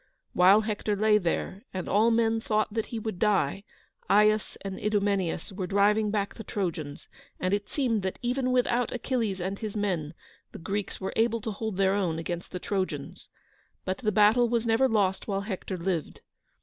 [0.33, 3.63] While Hector lay there, and all men thought that he would die,
[4.09, 7.07] Aias and Idomeneus were driving back the Trojans,
[7.39, 10.15] and it seemed that, even without Achilles and his men,
[10.53, 13.29] the Greeks were able to hold their own against the Trojans.
[13.85, 16.21] But the battle was never lost while Hector lived.